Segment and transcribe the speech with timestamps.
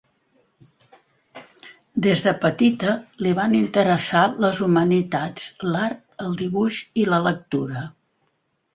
[2.05, 2.95] Des de petita
[3.27, 7.89] li van interessar les humanitats, l'art, el dibuix i la lectura.